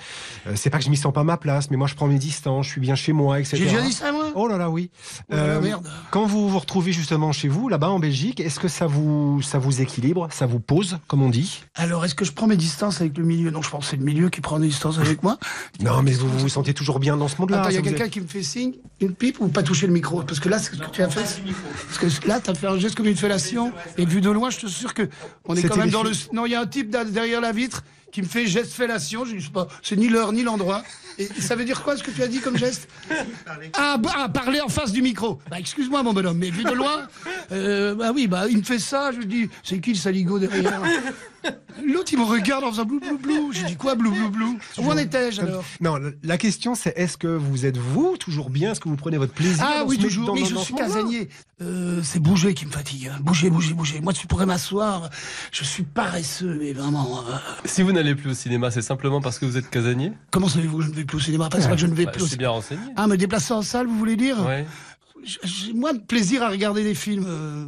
euh, 0.48 0.54
c'est 0.56 0.70
pas 0.70 0.78
que 0.78 0.86
je 0.86 0.90
m'y 0.90 0.98
sens 0.98 1.14
pas 1.14 1.24
ma 1.24 1.38
place, 1.38 1.70
mais 1.70 1.78
moi 1.78 1.88
je 1.88 1.96
prends 1.96 2.08
mes 2.08 2.18
distances, 2.18 2.66
je 2.66 2.72
suis 2.72 2.82
bien 2.82 2.96
chez 2.96 3.12
moi, 3.12 3.40
etc. 3.40 3.58
Oh 4.38 4.48
là 4.48 4.58
là, 4.58 4.70
oui. 4.70 4.92
Oh 5.32 5.34
là 5.36 5.48
là, 5.48 5.54
Euh, 5.56 5.62
merde. 5.62 5.88
Quand 6.12 6.26
vous 6.26 6.50
vous 6.50 6.60
retrouvez 6.60 6.92
justement 6.92 7.32
chez 7.32 7.48
vous, 7.48 7.70
là-bas 7.70 7.90
en 7.90 8.00
Belgique, 8.00 8.40
est-ce 8.42 8.60
que 8.60 8.68
ça 8.68 8.86
vous, 8.86 9.42
ça 9.42 9.58
vous 9.60 9.82
équilibre, 9.82 10.28
ça 10.32 10.46
vous 10.46 10.60
pose, 10.60 11.00
comme 11.08 11.22
on 11.24 11.30
dit? 11.30 11.64
Alors, 11.74 12.04
est-ce 12.06 12.16
que 12.16 12.26
je 12.26 12.34
prends 12.34 12.46
mes 12.48 12.58
distances 12.58 13.00
avec 13.02 13.18
le 13.18 13.24
milieu? 13.24 13.50
Non, 13.50 13.62
je 13.62 13.70
pense 13.70 13.86
que 13.86 13.92
c'est 13.92 13.98
le 13.98 14.04
milieu 14.04 14.30
qui 14.30 14.42
prend 14.42 14.60
des 14.60 14.68
distances 14.68 15.00
avec 15.00 15.24
moi. 15.24 15.38
Non, 15.82 16.02
mais 16.04 16.12
vous 16.14 16.28
vous 16.30 16.50
sentez 16.50 16.74
toujours 16.74 17.00
bien 17.00 17.18
dans 17.18 17.28
ce 17.28 17.36
monde-là. 17.40 17.62
Attends, 17.62 17.70
il 17.70 17.76
y 17.76 17.78
a 17.78 17.82
quelqu'un 17.82 18.06
est- 18.06 18.10
qui 18.10 18.22
me 18.22 18.28
fait 18.28 18.44
signe, 18.44 18.74
une 19.02 19.14
pipe 19.14 19.38
ou 19.40 19.48
pas 19.48 19.64
toucher 19.64 19.88
le 19.88 19.94
micro? 19.94 20.22
Parce 20.22 20.40
que 20.40 20.50
là, 20.50 20.60
c'est 20.60 20.76
ce 20.76 20.82
que 20.82 20.90
tu 20.92 21.02
as 21.02 21.10
fait. 21.10 21.42
Parce 21.88 21.98
que 22.20 22.28
là, 22.28 22.40
tu 22.40 22.50
as 22.50 22.54
fait 22.56 22.68
un 22.68 22.78
geste 22.78 22.96
comme 22.96 23.08
une 23.08 23.16
fellation. 23.16 23.72
Et 23.98 24.06
vu 24.06 24.20
de 24.22 24.30
loin, 24.30 24.50
je 24.50 24.58
te 24.60 24.68
suis 24.68 24.80
sûr 24.80 24.94
que 24.94 25.08
on 25.46 25.56
est 25.56 25.64
quand 25.64 25.78
même 25.78 25.90
dans 25.92 26.04
le. 26.04 26.12
Non, 26.34 26.46
il 26.46 26.52
y 26.52 26.56
a 26.56 26.62
un 26.62 26.66
type 26.68 26.90
derrière 26.90 27.42
la 27.42 27.52
vitre 27.52 27.84
qui 28.16 28.22
me 28.22 28.28
fait 28.28 28.48
geste 28.48 28.72
fellation. 28.72 29.26
Je 29.26 29.38
sais 29.38 29.52
pas, 29.52 29.68
c'est 29.84 29.98
ni 29.98 30.08
l'heure 30.08 30.32
ni 30.32 30.42
l'endroit. 30.42 30.84
Et 31.18 31.28
ça 31.42 31.58
veut 31.58 31.66
dire 31.66 31.84
quoi 31.84 31.98
ce 31.98 32.04
que 32.04 32.12
tu 32.12 32.24
as 32.24 32.28
dit 32.28 32.40
comme 32.40 32.58
geste 32.58 32.88
ah, 33.74 33.98
bah, 33.98 34.12
ah, 34.16 34.30
parler 34.30 34.62
en 34.62 34.70
face 34.70 34.94
du 34.94 35.02
micro. 35.02 35.40
Bah, 35.50 35.60
excuse-moi, 35.60 36.02
mon 36.02 36.14
bonhomme, 36.14 36.38
mais 36.38 36.50
vu 36.50 36.64
de 36.64 36.72
loin, 36.72 37.10
euh, 37.52 37.94
bah 37.94 38.12
oui, 38.16 38.28
bah 38.28 38.46
il 38.50 38.60
me 38.60 38.64
fait 38.64 38.80
ça. 38.80 39.12
Je 39.12 39.18
lui 39.18 39.26
dis, 39.26 39.50
c'est 39.64 39.80
qui 39.80 39.92
le 39.92 39.98
saligo 39.98 40.40
derrière? 40.40 40.82
L'autre, 41.86 42.14
il 42.14 42.20
me 42.20 42.24
regarde 42.24 42.64
en 42.64 42.72
faisant 42.72 42.86
blou 42.86 43.00
blou 43.00 43.18
blou. 43.18 43.52
Je 43.52 43.66
dis 43.66 43.76
quoi, 43.76 43.96
blou 43.96 44.12
blou 44.12 44.30
blou? 44.30 44.58
Où 44.78 44.90
en 44.92 44.98
étais-je 44.98 45.42
alors? 45.42 45.64
Non, 45.82 45.98
la- 46.24 46.38
question 46.38 46.74
c'est 46.76 46.94
est-ce 46.98 47.18
que 47.18 47.28
vous 47.28 47.66
êtes 47.66 47.78
vous 47.78 48.16
toujours 48.18 48.50
bien? 48.50 48.72
Est-ce 48.72 48.80
que 48.80 48.90
vous 48.90 48.96
prenez 48.96 49.18
votre 49.18 49.34
plaisir 49.34 49.64
Ah 49.68 49.80
dans 49.82 49.88
oui, 49.88 49.98
toujours. 49.98 50.26
dans- 50.28 50.34
mais 50.36 50.42
dans- 50.42 50.48
je 50.48 50.56
suis 50.58 50.74
casanier. 50.74 51.30
Euh, 51.62 52.02
c'est 52.04 52.20
bouger 52.20 52.54
qui 52.54 52.66
me 52.66 52.72
fatigue. 52.72 53.08
hein. 53.14 53.18
Bouger, 53.22 53.50
bouger, 53.50 53.74
bouger. 53.74 54.02
Moi, 54.02 54.14
tu 54.14 54.28
pourrais 54.28 54.46
m'asseoir. 54.46 55.10
Je 55.52 55.64
suis 55.64 55.84
paresseux, 55.84 56.58
mais 56.60 56.74
vraiment. 56.74 57.20
euh, 57.20 57.34
Si 57.66 57.82
vous 57.82 57.92
n'allez 57.92 58.16
plus 58.16 58.32
au 58.32 58.34
cinéma, 58.34 58.72
c'est 58.72 58.82
simplement 58.82 59.22
parce 59.22 59.40
que 59.40 59.46
vous 59.46 59.58
êtes 59.58 59.70
casanier? 59.70 60.12
Comment 60.32 60.50
savez-vous 60.50 60.78
que 60.80 60.84
je 60.84 60.90
ne 60.90 60.96
vais 60.96 61.06
plus 61.06 61.18
au 61.18 61.22
cinéma? 61.22 61.50
Parce 61.50 61.68
que 61.68 61.78
je 61.78 61.88
ne 61.88 61.94
vais 61.94 62.06
Bah, 62.06 62.12
plus 62.12 62.22
au 62.22 62.26
Je 62.26 62.30
suis 62.30 62.38
bien 62.38 62.50
renseigné. 62.50 62.82
Ah, 62.96 63.08
me 63.08 63.16
déplacer 63.18 63.54
en 63.54 63.62
salle, 63.62 63.88
vous 63.88 63.98
voulez 63.98 64.16
dire? 64.18 64.38
Ouais. 64.46 64.66
J'ai 65.44 65.74
moins 65.74 65.94
de 65.94 66.00
plaisir 66.00 66.44
à 66.44 66.50
regarder 66.50 66.84
des 66.84 66.94
films. 66.96 67.26
euh, 67.28 67.66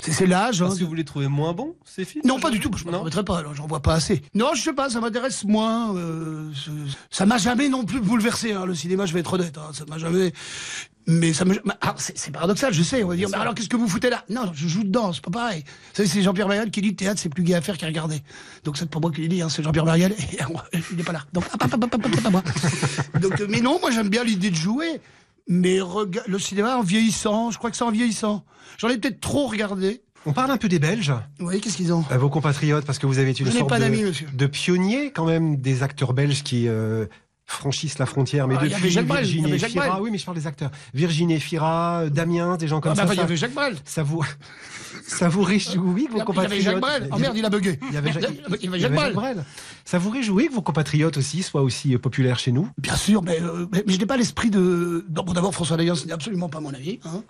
c'est 0.00 0.26
l'âge. 0.26 0.62
hein. 0.62 0.66
Parce 0.66 0.78
que 0.78 0.84
vous 0.84 0.94
les 0.94 1.04
trouvez 1.04 1.28
moins 1.28 1.52
bons, 1.52 1.74
ces 1.84 2.04
films 2.04 2.22
Non, 2.26 2.38
pas 2.40 2.50
du 2.50 2.60
tout. 2.60 2.70
Je 2.76 2.82
ne 2.84 2.88
me 2.88 2.92
Non. 2.92 2.98
permettrais 2.98 3.24
pas. 3.24 3.42
J'en 3.54 3.66
vois 3.66 3.80
pas 3.80 3.94
assez. 3.94 4.22
Non, 4.34 4.50
je 4.54 4.62
sais 4.62 4.72
pas. 4.72 4.90
Ça 4.90 5.00
m'intéresse 5.00 5.44
moins. 5.44 5.94
euh, 5.96 6.50
ça 7.10 7.26
m'a 7.26 7.38
jamais 7.38 7.68
non 7.68 7.84
plus 7.84 8.00
bouleversé. 8.00 8.52
hein, 8.52 8.64
le 8.66 8.74
cinéma, 8.74 9.06
je 9.06 9.12
vais 9.12 9.20
être 9.20 9.32
honnête. 9.34 9.56
hein, 9.58 9.70
ça 9.72 9.84
m'a 9.88 9.98
jamais. 9.98 10.32
Mais 11.08 11.32
ça 11.32 11.44
me. 11.44 11.60
ah, 11.80 11.94
c'est 11.98 12.30
paradoxal, 12.30 12.72
je 12.72 12.82
sais. 12.84 13.02
On 13.02 13.08
va 13.08 13.16
dire. 13.16 13.28
Mais 13.28 13.36
alors, 13.36 13.54
qu'est-ce 13.54 13.68
que 13.68 13.76
vous 13.76 13.88
foutez 13.88 14.08
là 14.08 14.24
Non, 14.30 14.52
je 14.54 14.68
joue 14.68 14.84
dedans. 14.84 15.12
C'est 15.12 15.24
pas 15.24 15.32
pareil. 15.32 15.64
Vous 15.66 15.96
savez, 15.96 16.08
c'est 16.08 16.22
Jean-Pierre 16.22 16.46
Marial 16.46 16.70
qui 16.70 16.80
dit 16.80 16.94
théâtre, 16.94 17.20
c'est 17.20 17.28
plus 17.28 17.42
gai 17.42 17.54
à 17.56 17.60
faire 17.60 17.76
qu'à 17.76 17.86
regarder. 17.88 18.22
Donc 18.62 18.76
c'est 18.76 18.88
pas 18.88 19.00
moi 19.00 19.10
qui 19.10 19.22
l'ai 19.22 19.28
dit. 19.28 19.42
Hein, 19.42 19.48
c'est 19.48 19.64
Jean-Pierre 19.64 19.84
Marial. 19.84 20.12
Et 20.12 20.78
il 20.92 20.96
n'est 20.96 21.02
pas 21.02 21.12
là. 21.12 21.22
Donc 21.32 21.44
hop, 21.52 21.62
hop. 21.64 23.20
Donc, 23.20 23.40
euh, 23.40 23.46
mais 23.48 23.60
non, 23.60 23.78
moi 23.80 23.90
j'aime 23.90 24.08
bien 24.08 24.22
l'idée 24.24 24.50
de 24.50 24.54
jouer. 24.56 25.00
Mais 25.48 25.80
rega- 25.80 26.22
le 26.26 26.38
cinéma 26.38 26.76
en 26.76 26.82
vieillissant, 26.82 27.50
je 27.50 27.58
crois 27.58 27.70
que 27.70 27.76
c'est 27.76 27.84
en 27.84 27.90
vieillissant. 27.90 28.44
J'en 28.78 28.88
ai 28.88 28.98
peut-être 28.98 29.20
trop 29.20 29.46
regardé. 29.48 30.02
On 30.24 30.32
parle 30.32 30.52
un 30.52 30.56
peu 30.56 30.68
des 30.68 30.78
Belges, 30.78 31.12
voyez, 31.40 31.60
qu'est-ce 31.60 31.76
qu'ils 31.76 31.92
ont? 31.92 32.04
Euh, 32.12 32.16
vos 32.16 32.28
compatriotes, 32.30 32.84
parce 32.86 33.00
que 33.00 33.06
vous 33.06 33.18
avez 33.18 33.30
été 33.32 33.40
une 33.42 33.50
Je 33.50 33.56
sorte 33.58 33.68
pas 33.68 33.78
de, 33.80 33.84
d'amis, 33.84 34.04
monsieur. 34.04 34.28
de 34.32 34.46
pionnier 34.46 35.10
quand 35.10 35.24
même 35.26 35.56
des 35.56 35.82
acteurs 35.82 36.12
belges 36.12 36.44
qui 36.44 36.68
euh, 36.68 37.06
franchissent 37.52 37.98
la 37.98 38.06
frontière. 38.06 38.48
Mais 38.48 38.54
Ah, 38.58 38.64
il 38.64 38.70
y 38.70 38.74
avait 38.74 38.88
depuis 38.88 38.94
y 38.94 39.02
Virginie 39.04 39.46
avait 39.46 39.58
Jacques 39.58 39.70
Fira, 39.70 40.00
oui, 40.00 40.10
mais 40.10 40.18
je 40.18 40.24
parle 40.24 40.36
des 40.36 40.46
acteurs. 40.46 40.70
Virginie 40.94 41.40
Fira, 41.40 42.02
euh, 42.02 42.10
Damien, 42.10 42.56
des 42.56 42.68
gens 42.68 42.80
comme 42.80 42.92
Ah, 42.92 42.94
bah, 42.94 43.02
ça. 43.02 43.04
enfin, 43.04 43.14
il 43.14 43.18
y 43.18 43.22
avait 43.22 43.36
Jacques 43.36 43.54
Brel. 43.54 43.76
ça 43.84 44.02
vous, 44.02 44.24
ça 45.06 45.28
vous 45.28 45.42
réjouit 45.42 45.74
que 45.74 45.78
vos 45.80 45.96
Il 45.96 46.02
y 46.04 46.24
compatriotes. 46.24 46.52
avait 46.52 46.60
Jacques 46.60 46.80
Brel. 46.80 47.08
Oh 47.12 47.18
merde, 47.18 47.36
il 47.36 47.44
a 47.44 47.50
bugué. 47.50 47.78
Il 47.88 47.94
y 47.94 47.96
avait 47.96 48.12
Jacques, 48.20 48.30
Il 48.60 48.64
y 48.64 48.68
avait 48.68 48.80
Jacques 48.80 49.14
Brel. 49.14 49.44
Ça 49.84 49.98
vous 49.98 50.10
réjouit 50.10 50.48
que 50.48 50.54
vos 50.54 50.62
compatriotes 50.62 51.16
aussi 51.16 51.42
soient 51.42 51.62
aussi 51.62 51.94
euh, 51.94 51.98
populaires 51.98 52.38
chez 52.38 52.52
nous? 52.52 52.68
Bien 52.78 52.96
sûr, 52.96 53.22
mais, 53.22 53.40
euh, 53.40 53.66
mais, 53.72 53.82
je 53.86 53.98
n'ai 53.98 54.06
pas 54.06 54.16
l'esprit 54.16 54.50
de. 54.50 55.04
Bon, 55.08 55.22
d'abord, 55.32 55.52
François 55.54 55.76
Dayan, 55.76 55.94
ce 55.94 56.06
n'est 56.06 56.12
absolument 56.12 56.48
pas 56.48 56.60
mon 56.60 56.72
avis. 56.72 57.00
Hein. 57.04 57.22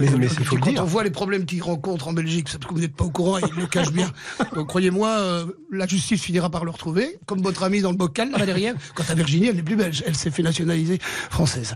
Mais, 0.00 0.08
mais 0.18 0.26
il 0.26 0.44
faut 0.44 0.56
le 0.56 0.62
quand 0.62 0.70
dire. 0.70 0.82
on 0.82 0.86
voit 0.86 1.04
les 1.04 1.10
problèmes 1.10 1.44
qu'il 1.46 1.62
rencontre 1.62 2.08
en 2.08 2.12
Belgique, 2.12 2.48
c'est 2.48 2.58
parce 2.58 2.68
que 2.70 2.74
vous 2.74 2.80
n'êtes 2.80 2.94
pas 2.96 3.04
au 3.04 3.10
courant 3.10 3.38
et 3.38 3.42
il 3.48 3.60
le 3.60 3.66
cache 3.66 3.92
bien. 3.92 4.10
Donc 4.54 4.66
croyez-moi, 4.68 5.08
euh, 5.08 5.46
la 5.70 5.86
justice 5.86 6.20
finira 6.22 6.50
par 6.50 6.64
le 6.64 6.70
retrouver, 6.70 7.18
comme 7.26 7.40
votre 7.40 7.62
ami 7.62 7.80
dans 7.80 7.90
le 7.90 7.96
bocal 7.96 8.30
là 8.32 8.44
derrière. 8.46 8.74
Quant 8.94 9.04
à 9.08 9.14
Virginie, 9.14 9.46
elle 9.48 9.61
plus 9.62 9.76
belge, 9.76 10.02
elle 10.06 10.16
s'est 10.16 10.30
fait 10.30 10.42
nationaliser 10.42 10.98
française. 11.30 11.74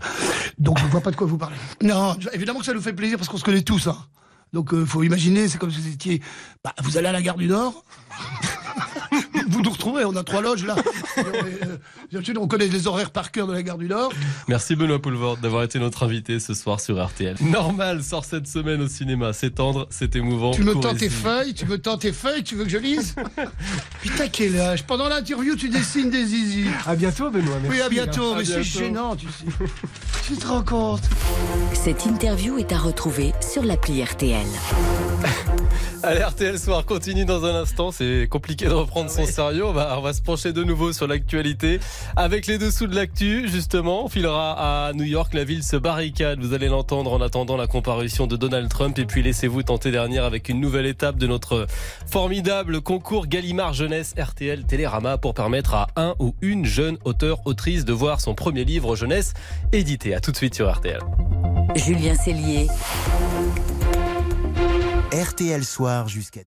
Donc 0.57 0.79
je 0.79 0.85
ne 0.85 0.89
vois 0.89 1.01
pas 1.01 1.11
de 1.11 1.15
quoi 1.15 1.27
vous 1.27 1.37
parlez. 1.37 1.55
Non, 1.81 2.15
évidemment 2.33 2.59
que 2.59 2.65
ça 2.65 2.73
nous 2.73 2.81
fait 2.81 2.93
plaisir 2.93 3.17
parce 3.17 3.29
qu'on 3.29 3.37
se 3.37 3.43
connaît 3.43 3.61
tous. 3.61 3.87
Hein. 3.87 3.97
Donc 4.53 4.69
il 4.73 4.85
faut 4.85 5.03
imaginer, 5.03 5.47
c'est 5.47 5.57
comme 5.57 5.71
si 5.71 5.81
vous 5.81 5.93
étiez. 5.93 6.21
Bah, 6.63 6.73
vous 6.81 6.97
allez 6.97 7.07
à 7.07 7.11
la 7.11 7.21
gare 7.21 7.37
du 7.37 7.47
Nord. 7.47 7.83
Vous 9.47 9.61
nous 9.61 9.69
retrouvez, 9.69 10.05
on 10.05 10.15
a 10.15 10.23
trois 10.23 10.41
loges 10.41 10.65
là. 10.65 10.75
Bien 12.11 12.23
sûr, 12.23 12.33
on 12.39 12.47
connaît 12.47 12.67
les 12.67 12.87
horaires 12.87 13.11
par 13.11 13.31
cœur 13.31 13.47
de 13.47 13.53
la 13.53 13.63
gare 13.63 13.77
du 13.77 13.87
Nord. 13.87 14.11
Merci 14.47 14.75
Benoît 14.75 15.01
Poulvord 15.01 15.37
d'avoir 15.37 15.63
été 15.63 15.79
notre 15.79 16.03
invité 16.03 16.39
ce 16.39 16.53
soir 16.53 16.79
sur 16.79 17.03
RTL. 17.03 17.35
Normal 17.41 18.03
sort 18.03 18.25
cette 18.25 18.47
semaine 18.47 18.81
au 18.81 18.87
cinéma. 18.87 19.33
C'est 19.33 19.51
tendre, 19.51 19.87
c'est 19.89 20.15
émouvant. 20.15 20.51
Tu 20.51 20.63
me 20.63 20.73
tends 20.75 20.95
tes 20.95 21.09
feuilles, 21.09 21.53
tu 21.53 21.65
me 21.65 21.77
tends 21.77 21.97
tes 21.97 22.11
feuilles, 22.11 22.43
tu 22.43 22.55
veux 22.55 22.63
que 22.63 22.69
je 22.69 22.77
lise 22.77 23.15
Putain, 24.01 24.27
quel 24.27 24.59
âge 24.59 24.83
Pendant 24.83 25.09
l'interview, 25.09 25.55
tu 25.55 25.69
dessines 25.69 26.09
des 26.09 26.25
zizi. 26.25 26.65
À 26.85 26.95
bientôt, 26.95 27.29
Benoît. 27.29 27.57
Merci, 27.61 27.77
oui, 27.77 27.81
à 27.81 27.89
bientôt, 27.89 28.35
mais 28.35 28.45
c'est 28.45 28.63
gênant, 28.63 29.15
tu 29.15 29.27
sais. 29.27 29.45
tu 30.27 30.35
te 30.35 30.47
rends 30.47 30.63
compte 30.63 31.03
Cette 31.73 32.05
interview 32.05 32.57
est 32.57 32.71
à 32.71 32.77
retrouver 32.77 33.33
sur 33.41 33.63
l'appli 33.63 34.03
RTL. 34.03 34.45
Allez, 36.07 36.23
RTL 36.23 36.57
Soir 36.57 36.85
continue 36.85 37.25
dans 37.25 37.43
un 37.43 37.53
instant. 37.53 37.91
C'est 37.91 38.29
compliqué 38.29 38.67
de 38.67 38.71
reprendre 38.71 39.09
son 39.09 39.25
sérieux. 39.25 39.65
On 39.65 39.73
va, 39.73 39.99
on 39.99 40.01
va 40.01 40.13
se 40.13 40.21
pencher 40.21 40.53
de 40.53 40.63
nouveau 40.63 40.93
sur 40.93 41.05
l'actualité. 41.05 41.81
Avec 42.15 42.47
les 42.47 42.57
dessous 42.57 42.87
de 42.87 42.95
l'actu, 42.95 43.49
justement, 43.49 44.05
on 44.05 44.07
filera 44.07 44.87
à 44.87 44.93
New 44.93 45.03
York. 45.03 45.33
La 45.33 45.43
ville 45.43 45.63
se 45.63 45.75
barricade. 45.75 46.39
Vous 46.39 46.53
allez 46.53 46.69
l'entendre 46.69 47.11
en 47.11 47.19
attendant 47.19 47.57
la 47.57 47.67
comparution 47.67 48.25
de 48.25 48.37
Donald 48.37 48.69
Trump. 48.69 48.97
Et 48.99 49.05
puis 49.05 49.21
laissez-vous 49.21 49.63
tenter 49.63 49.91
dernière 49.91 50.23
avec 50.23 50.47
une 50.47 50.61
nouvelle 50.61 50.85
étape 50.85 51.17
de 51.17 51.27
notre 51.27 51.67
formidable 52.09 52.79
concours 52.79 53.27
Gallimard 53.27 53.73
Jeunesse 53.73 54.15
RTL 54.17 54.63
Télérama 54.63 55.17
pour 55.17 55.33
permettre 55.33 55.73
à 55.73 55.87
un 55.97 56.15
ou 56.19 56.35
une 56.41 56.63
jeune 56.63 56.97
auteur, 57.03 57.45
autrice 57.45 57.83
de 57.83 57.91
voir 57.91 58.21
son 58.21 58.33
premier 58.33 58.63
livre 58.63 58.95
jeunesse 58.95 59.33
édité. 59.73 60.15
À 60.15 60.21
tout 60.21 60.31
de 60.31 60.37
suite 60.37 60.55
sur 60.55 60.71
RTL. 60.71 61.01
Julien 61.75 62.15
Cellier. 62.15 62.67
RTL 65.17 65.65
Soir 65.65 66.07
jusqu'à 66.09 66.43